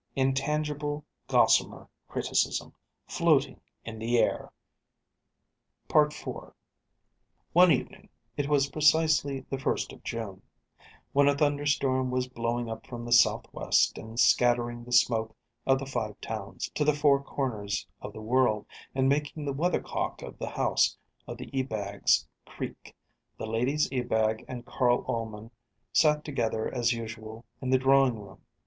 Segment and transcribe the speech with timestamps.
[0.15, 2.73] Intangible gossamer criticism,
[3.05, 4.51] floating in the air!
[5.95, 6.27] IV
[7.53, 10.41] One evening it was precisely the first of June
[11.13, 15.35] when a thunderstorm was blowing up from the south west, and scattering the smoke
[15.67, 18.65] of the Five Towns to the four corners of the world,
[18.95, 20.97] and making the weathercock of the house
[21.27, 22.95] of the Ebags creak,
[23.37, 25.51] the ladies Ebag and Carl Ullman
[25.93, 28.41] sat together as usual in the drawing room.